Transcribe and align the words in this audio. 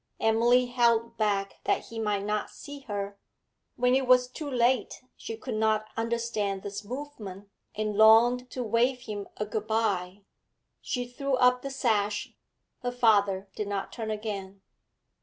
Emily 0.19 0.65
held 0.65 1.15
back 1.15 1.57
that 1.65 1.89
he 1.89 1.99
might 1.99 2.23
not 2.23 2.49
see 2.49 2.79
her; 2.89 3.19
when 3.75 3.93
it 3.93 4.07
was 4.07 4.27
too 4.27 4.49
late 4.49 5.03
she 5.15 5.37
could 5.37 5.53
not 5.53 5.89
understand 5.95 6.63
this 6.63 6.83
movement, 6.83 7.49
and 7.75 7.95
longed 7.95 8.49
to 8.49 8.63
wave 8.63 9.01
him 9.01 9.27
a 9.37 9.45
good 9.45 9.67
bye. 9.67 10.23
She 10.81 11.07
threw 11.07 11.35
up 11.35 11.61
the 11.61 11.69
sash; 11.69 12.33
her 12.81 12.91
father 12.91 13.47
did 13.55 13.67
not 13.67 13.93
turn 13.93 14.09
again. 14.09 14.61